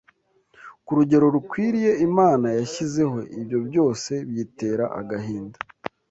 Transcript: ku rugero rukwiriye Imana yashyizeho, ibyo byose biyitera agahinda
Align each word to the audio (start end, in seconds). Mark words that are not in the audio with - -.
ku 0.85 0.91
rugero 0.97 1.25
rukwiriye 1.35 1.91
Imana 2.07 2.47
yashyizeho, 2.59 3.17
ibyo 3.39 3.59
byose 3.67 4.11
biyitera 4.27 4.85
agahinda 4.99 5.57